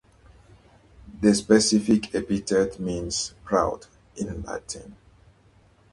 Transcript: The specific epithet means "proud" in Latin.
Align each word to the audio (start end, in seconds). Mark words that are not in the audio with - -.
The 1.19 1.35
specific 1.35 2.15
epithet 2.15 2.79
means 2.79 3.35
"proud" 3.45 3.85
in 4.15 4.41
Latin. 4.41 4.95